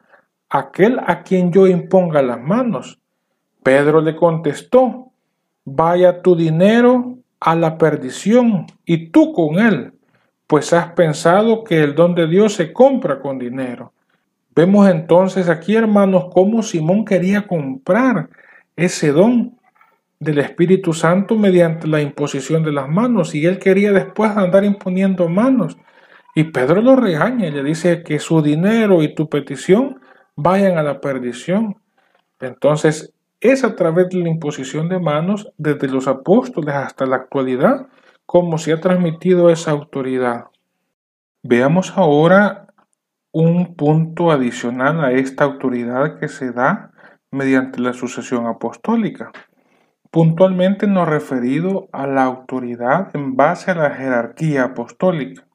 [0.50, 3.00] aquel a quien yo imponga las manos.
[3.62, 5.12] Pedro le contestó,
[5.64, 9.92] vaya tu dinero a la perdición y tú con él,
[10.46, 13.92] pues has pensado que el don de Dios se compra con dinero.
[14.54, 18.30] Vemos entonces aquí, hermanos, cómo Simón quería comprar
[18.74, 19.58] ese don
[20.18, 25.28] del Espíritu Santo mediante la imposición de las manos y él quería después andar imponiendo
[25.28, 25.76] manos.
[26.34, 30.00] Y Pedro lo regaña y le dice que su dinero y tu petición
[30.36, 31.76] vayan a la perdición.
[32.40, 33.12] Entonces,
[33.48, 37.88] es a través de la imposición de manos desde los apóstoles hasta la actualidad
[38.26, 40.46] como se ha transmitido esa autoridad.
[41.42, 42.66] Veamos ahora
[43.32, 46.90] un punto adicional a esta autoridad que se da
[47.30, 49.30] mediante la sucesión apostólica.
[50.10, 55.46] Puntualmente nos referido a la autoridad en base a la jerarquía apostólica.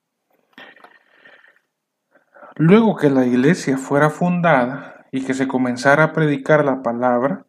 [2.55, 7.45] Luego que la iglesia fuera fundada y que se comenzara a predicar la palabra,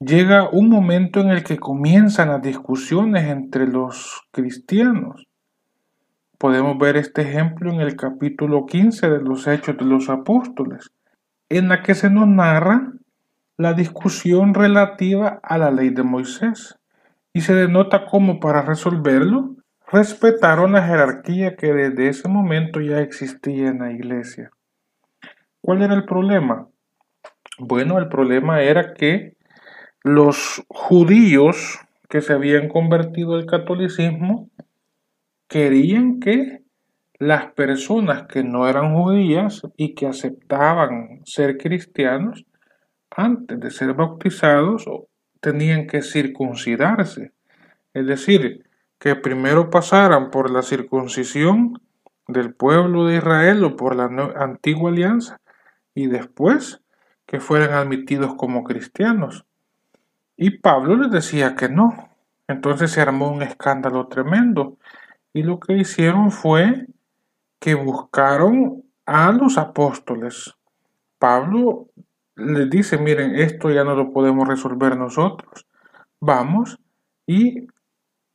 [0.00, 5.26] llega un momento en el que comienzan las discusiones entre los cristianos.
[6.38, 10.90] Podemos ver este ejemplo en el capítulo 15 de los Hechos de los Apóstoles,
[11.48, 12.92] en la que se nos narra
[13.56, 16.78] la discusión relativa a la ley de Moisés
[17.32, 19.56] y se denota cómo para resolverlo
[19.90, 24.50] respetaron la jerarquía que desde ese momento ya existía en la iglesia.
[25.60, 26.68] ¿Cuál era el problema?
[27.58, 29.37] Bueno, el problema era que
[30.02, 34.48] los judíos que se habían convertido al catolicismo
[35.48, 36.62] querían que
[37.18, 42.44] las personas que no eran judías y que aceptaban ser cristianos,
[43.10, 44.86] antes de ser bautizados,
[45.40, 47.32] tenían que circuncidarse.
[47.92, 48.64] Es decir,
[48.98, 51.80] que primero pasaran por la circuncisión
[52.28, 54.04] del pueblo de Israel o por la
[54.36, 55.40] antigua alianza
[55.94, 56.80] y después
[57.26, 59.44] que fueran admitidos como cristianos.
[60.40, 62.10] Y Pablo les decía que no.
[62.46, 64.78] Entonces se armó un escándalo tremendo.
[65.34, 66.86] Y lo que hicieron fue
[67.58, 70.54] que buscaron a los apóstoles.
[71.18, 71.88] Pablo
[72.36, 75.66] les dice, miren, esto ya no lo podemos resolver nosotros.
[76.20, 76.78] Vamos
[77.26, 77.66] y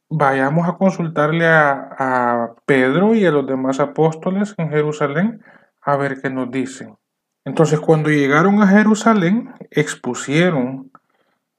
[0.10, 5.42] vayamos a consultarle a, a, Pedro y a los demás apóstoles en Jerusalén
[5.82, 6.98] a ver qué nos dicen.
[7.46, 10.92] Entonces cuando llegaron a Jerusalén expusieron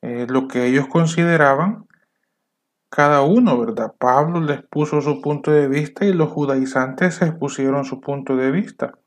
[0.05, 1.87] eh, lo que ellos consideraban
[2.90, 3.95] cada uno, ¿verdad?
[3.99, 8.99] Pablo les puso su punto de vista y los judaizantes expusieron su punto de vista.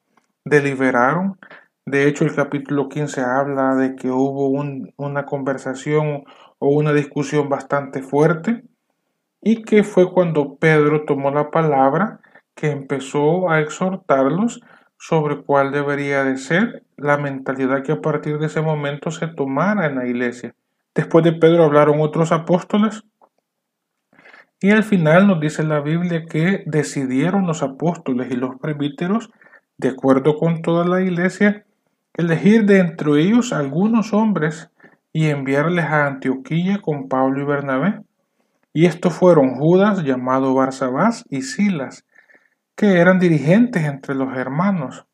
[0.43, 1.37] Deliberaron.
[1.85, 6.23] De hecho, el capítulo 15 habla de que hubo una conversación
[6.57, 8.63] o una discusión bastante fuerte
[9.39, 12.21] y que fue cuando Pedro tomó la palabra
[12.55, 14.61] que empezó a exhortarlos
[14.97, 19.85] sobre cuál debería de ser la mentalidad que a partir de ese momento se tomara
[19.85, 20.55] en la iglesia.
[20.97, 23.03] Después de Pedro hablaron otros apóstoles.
[24.59, 29.29] Y al final nos dice la Biblia que decidieron los apóstoles y los presbíteros,
[29.77, 31.67] de acuerdo con toda la iglesia,
[32.15, 34.71] elegir de entre ellos algunos hombres
[35.13, 38.01] y enviarles a Antioquía con Pablo y Bernabé.
[38.73, 42.07] Y estos fueron Judas, llamado Barsabás, y Silas,
[42.75, 45.05] que eran dirigentes entre los hermanos.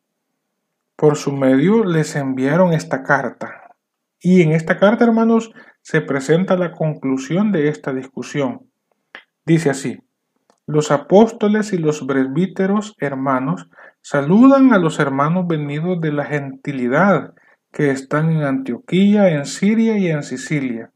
[0.95, 3.75] Por su medio les enviaron esta carta.
[4.21, 5.51] Y en esta carta, hermanos,
[5.83, 8.61] se presenta la conclusión de esta discusión.
[9.45, 9.99] Dice así,
[10.65, 13.67] los apóstoles y los presbíteros hermanos
[14.01, 17.33] saludan a los hermanos venidos de la gentilidad
[17.71, 20.91] que están en Antioquía, en Siria y en Sicilia,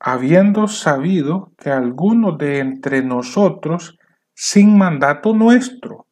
[0.00, 3.98] habiendo sabido que algunos de entre nosotros,
[4.32, 6.06] sin mandato nuestro,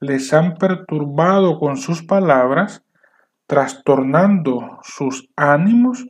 [0.00, 2.82] les han perturbado con sus palabras,
[3.46, 6.06] trastornando sus ánimos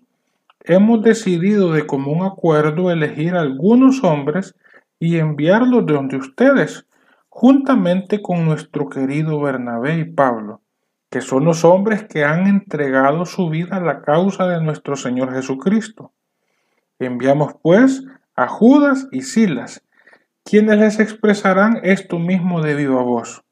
[0.64, 4.54] hemos decidido de común acuerdo elegir algunos hombres
[4.98, 6.86] y enviarlos de donde ustedes,
[7.28, 10.62] juntamente con nuestro querido Bernabé y Pablo,
[11.10, 15.34] que son los hombres que han entregado su vida a la causa de nuestro Señor
[15.34, 16.12] Jesucristo.
[16.98, 18.02] Enviamos pues
[18.34, 19.84] a Judas y Silas,
[20.44, 23.44] quienes les expresarán esto mismo de viva voz,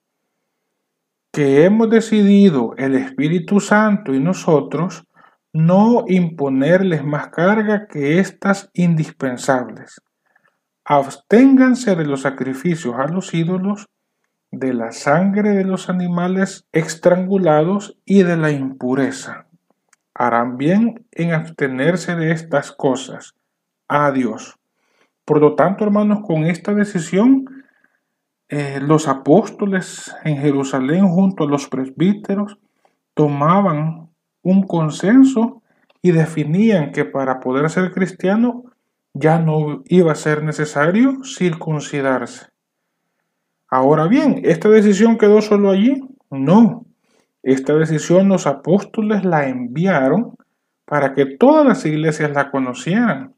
[1.30, 5.04] que hemos decidido el Espíritu Santo y nosotros
[5.52, 10.00] no imponerles más carga que estas indispensables.
[10.84, 13.86] Absténganse de los sacrificios a los ídolos,
[14.50, 19.46] de la sangre de los animales estrangulados y de la impureza.
[20.14, 23.34] Harán bien en abstenerse de estas cosas.
[23.88, 24.58] Adiós.
[25.24, 27.64] Por lo tanto, hermanos, con esta decisión,
[28.48, 32.58] eh, los apóstoles en Jerusalén junto a los presbíteros
[33.14, 34.11] tomaban
[34.42, 35.62] un consenso
[36.02, 38.64] y definían que para poder ser cristiano
[39.14, 42.46] ya no iba a ser necesario circuncidarse.
[43.68, 46.02] Ahora bien, ¿esta decisión quedó solo allí?
[46.30, 46.84] No.
[47.42, 50.36] Esta decisión los apóstoles la enviaron
[50.84, 53.34] para que todas las iglesias la conocieran.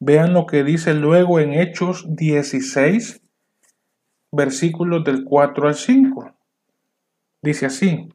[0.00, 3.22] Vean lo que dice luego en Hechos 16,
[4.32, 6.32] versículos del 4 al 5.
[7.42, 8.08] Dice así,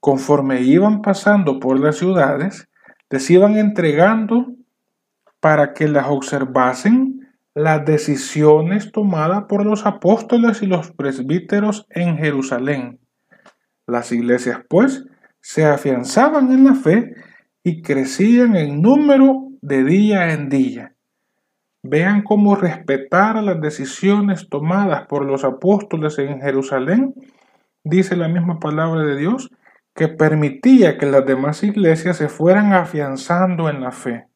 [0.00, 2.68] conforme iban pasando por las ciudades,
[3.10, 4.46] les iban entregando
[5.40, 13.00] para que las observasen las decisiones tomadas por los apóstoles y los presbíteros en Jerusalén.
[13.86, 15.04] Las iglesias, pues,
[15.40, 17.14] se afianzaban en la fe
[17.64, 20.94] y crecían en número de día en día.
[21.82, 27.14] Vean cómo respetar las decisiones tomadas por los apóstoles en Jerusalén,
[27.82, 29.50] dice la misma palabra de Dios,
[29.98, 34.28] que permitía que las demás iglesias se fueran afianzando en la fe.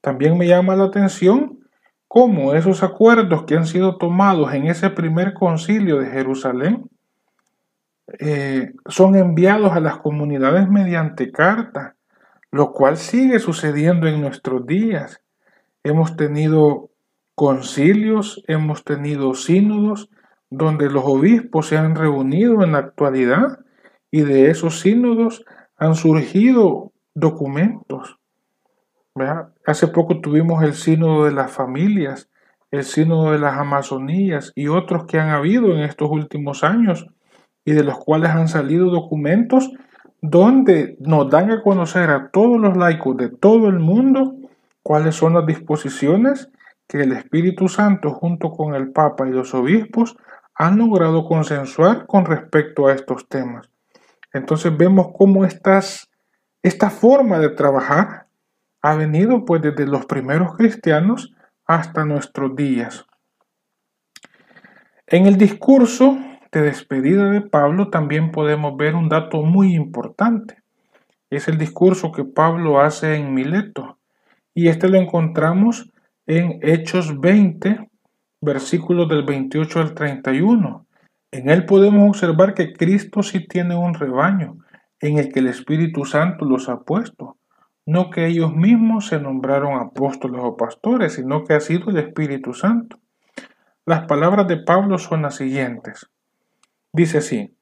[0.00, 1.60] También me llama la atención
[2.08, 6.90] cómo esos acuerdos que han sido tomados en ese primer concilio de Jerusalén
[8.18, 11.94] eh, son enviados a las comunidades mediante carta,
[12.50, 15.22] lo cual sigue sucediendo en nuestros días.
[15.84, 16.90] Hemos tenido
[17.36, 20.10] concilios, hemos tenido sínodos
[20.50, 23.60] donde los obispos se han reunido en la actualidad
[24.12, 25.44] y de esos sínodos
[25.76, 28.18] han surgido documentos.
[29.66, 32.30] Hace poco tuvimos el sínodo de las familias,
[32.70, 37.06] el sínodo de las Amazonías y otros que han habido en estos últimos años
[37.64, 39.70] y de los cuales han salido documentos
[40.20, 44.36] donde nos dan a conocer a todos los laicos de todo el mundo
[44.82, 46.50] cuáles son las disposiciones
[46.86, 50.16] que el Espíritu Santo junto con el Papa y los obispos
[50.54, 53.71] han logrado consensuar con respecto a estos temas.
[54.32, 58.26] Entonces vemos cómo esta forma de trabajar
[58.80, 61.32] ha venido pues desde los primeros cristianos
[61.66, 63.06] hasta nuestros días.
[65.06, 66.18] En el discurso
[66.50, 70.62] de despedida de Pablo también podemos ver un dato muy importante.
[71.30, 73.98] Es el discurso que Pablo hace en Mileto.
[74.54, 75.90] Y este lo encontramos
[76.26, 77.88] en Hechos 20,
[78.40, 80.86] versículos del 28 al 31.
[81.32, 84.58] En él podemos observar que Cristo sí tiene un rebaño
[85.00, 87.38] en el que el Espíritu Santo los ha puesto.
[87.86, 92.52] No que ellos mismos se nombraron apóstoles o pastores, sino que ha sido el Espíritu
[92.52, 92.98] Santo.
[93.86, 96.10] Las palabras de Pablo son las siguientes.
[96.92, 97.56] Dice así,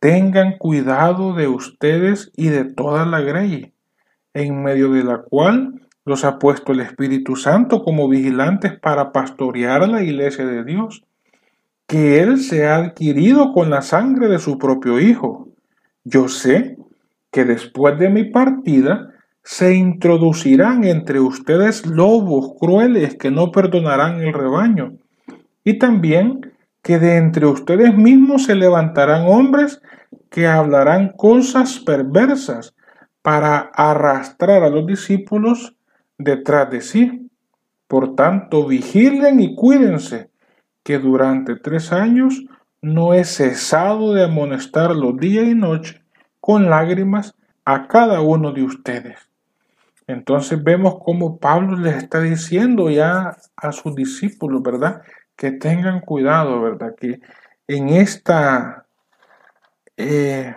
[0.00, 3.74] tengan cuidado de ustedes y de toda la grey,
[4.32, 9.86] en medio de la cual los ha puesto el Espíritu Santo como vigilantes para pastorear
[9.88, 11.04] la iglesia de Dios,
[11.92, 15.48] que Él se ha adquirido con la sangre de su propio Hijo.
[16.04, 16.78] Yo sé
[17.30, 19.10] que después de mi partida
[19.42, 24.94] se introducirán entre ustedes lobos crueles que no perdonarán el rebaño,
[25.64, 29.82] y también que de entre ustedes mismos se levantarán hombres
[30.30, 32.74] que hablarán cosas perversas
[33.20, 35.76] para arrastrar a los discípulos
[36.16, 37.30] detrás de sí.
[37.86, 40.31] Por tanto, vigilen y cuídense,
[40.82, 42.44] que durante tres años
[42.80, 46.02] no he cesado de amonestarlos día y noche
[46.40, 49.28] con lágrimas a cada uno de ustedes.
[50.08, 55.02] Entonces vemos cómo Pablo les está diciendo ya a sus discípulos, ¿verdad?
[55.36, 56.94] Que tengan cuidado, ¿verdad?
[56.96, 57.20] Que
[57.68, 58.86] en esta,
[59.96, 60.54] eh,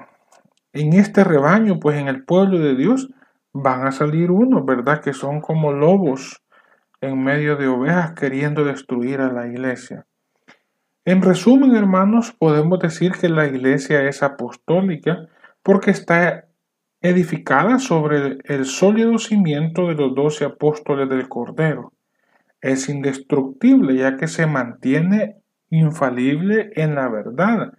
[0.73, 3.09] en este rebaño, pues en el pueblo de Dios,
[3.53, 5.01] van a salir unos, ¿verdad?
[5.01, 6.41] Que son como lobos
[7.01, 10.05] en medio de ovejas queriendo destruir a la iglesia.
[11.07, 15.27] En resumen, hermanos, podemos decir que la iglesia es apostólica
[15.61, 16.45] porque está
[16.99, 21.93] edificada sobre el sólido cimiento de los doce apóstoles del Cordero.
[22.59, 25.35] Es indestructible ya que se mantiene
[25.69, 27.73] infalible en la verdad.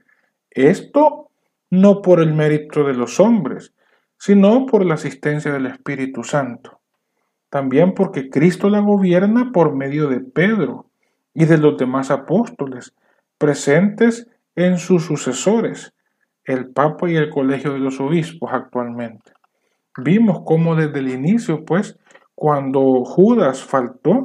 [0.48, 1.32] Esto
[1.68, 3.74] no por el mérito de los hombres,
[4.16, 6.80] sino por la asistencia del Espíritu Santo.
[7.50, 10.86] También porque Cristo la gobierna por medio de Pedro
[11.34, 12.94] y de los demás apóstoles,
[13.38, 15.92] presentes en sus sucesores,
[16.44, 19.32] el Papa y el Colegio de los Obispos actualmente.
[19.98, 21.98] Vimos cómo desde el inicio, pues,
[22.34, 24.24] cuando Judas faltó,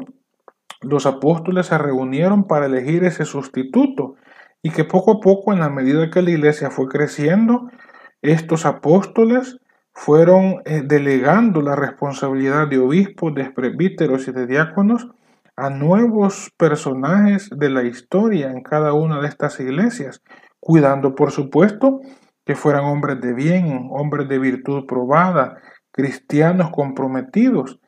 [0.82, 4.16] los apóstoles se reunieron para elegir ese sustituto
[4.62, 7.70] y que poco a poco, en la medida que la iglesia fue creciendo,
[8.22, 9.58] estos apóstoles
[9.94, 15.08] fueron eh, delegando la responsabilidad de obispos, de presbíteros y de diáconos
[15.56, 20.22] a nuevos personajes de la historia en cada una de estas iglesias,
[20.60, 22.00] cuidando por supuesto
[22.46, 25.58] que fueran hombres de bien, hombres de virtud probada,
[25.92, 27.80] cristianos comprometidos.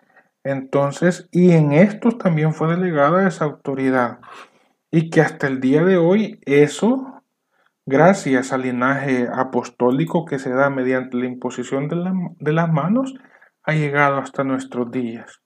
[0.44, 4.20] Entonces, y en estos también fue delegada esa autoridad.
[4.92, 7.24] Y que hasta el día de hoy eso,
[7.86, 11.98] gracias al linaje apostólico que se da mediante la imposición de,
[12.40, 13.16] de las manos,
[13.64, 15.43] ha llegado hasta nuestros días.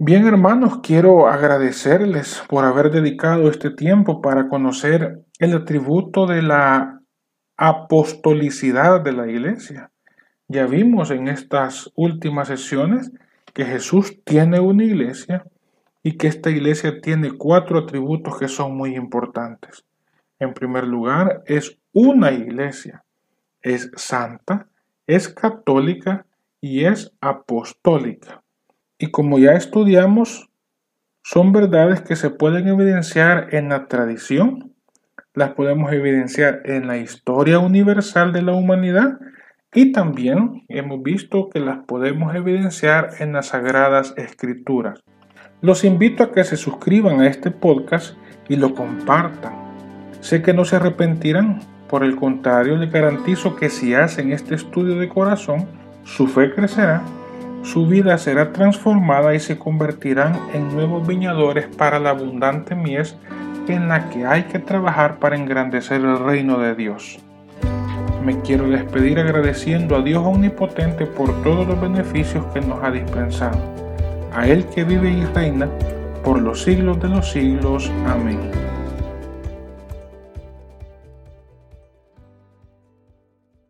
[0.00, 7.00] Bien hermanos, quiero agradecerles por haber dedicado este tiempo para conocer el atributo de la
[7.56, 9.92] apostolicidad de la iglesia.
[10.48, 13.12] Ya vimos en estas últimas sesiones
[13.52, 15.44] que Jesús tiene una iglesia
[16.02, 19.84] y que esta iglesia tiene cuatro atributos que son muy importantes.
[20.40, 23.04] En primer lugar, es una iglesia,
[23.62, 24.66] es santa,
[25.06, 26.26] es católica
[26.60, 28.43] y es apostólica.
[28.98, 30.50] Y como ya estudiamos,
[31.22, 34.74] son verdades que se pueden evidenciar en la tradición,
[35.32, 39.18] las podemos evidenciar en la historia universal de la humanidad
[39.72, 45.02] y también hemos visto que las podemos evidenciar en las sagradas escrituras.
[45.60, 48.16] Los invito a que se suscriban a este podcast
[48.48, 49.54] y lo compartan.
[50.20, 54.96] Sé que no se arrepentirán, por el contrario les garantizo que si hacen este estudio
[54.98, 55.66] de corazón,
[56.04, 57.02] su fe crecerá
[57.64, 63.16] su vida será transformada y se convertirán en nuevos viñadores para la abundante mies
[63.68, 67.18] en la que hay que trabajar para engrandecer el reino de Dios.
[68.22, 73.58] Me quiero despedir agradeciendo a Dios Omnipotente por todos los beneficios que nos ha dispensado.
[74.34, 75.68] A Él que vive y reina
[76.22, 77.90] por los siglos de los siglos.
[78.06, 78.73] Amén.